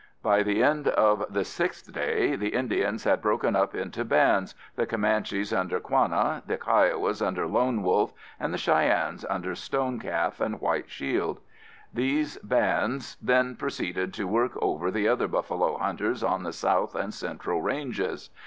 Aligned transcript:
By 0.23 0.41
the 0.41 0.63
end 0.63 0.87
of 0.87 1.31
the 1.31 1.45
sixth 1.45 1.93
day, 1.93 2.35
the 2.35 2.55
Indians 2.55 3.03
had 3.03 3.21
broken 3.21 3.55
up 3.55 3.75
into 3.75 4.03
bands, 4.03 4.55
the 4.75 4.87
Comanches 4.87 5.53
under 5.53 5.79
Quanah, 5.79 6.41
the 6.47 6.57
Kiowas 6.57 7.21
under 7.21 7.45
Lone 7.45 7.83
Wolf, 7.83 8.11
and 8.39 8.51
the 8.51 8.57
Cheyennes 8.57 9.23
under 9.29 9.53
Stone 9.53 9.99
Calf 9.99 10.39
and 10.41 10.59
White 10.59 10.89
Shield. 10.89 11.39
These 11.93 12.37
bands 12.39 13.17
then 13.21 13.55
proceeded 13.55 14.11
to 14.15 14.25
work 14.27 14.53
over 14.59 14.89
the 14.89 15.07
other 15.07 15.27
buffalo 15.27 15.77
hunters 15.77 16.23
on 16.23 16.41
the 16.41 16.53
south 16.53 16.95
and 16.95 17.13
central 17.13 17.61
ranges. 17.61 18.31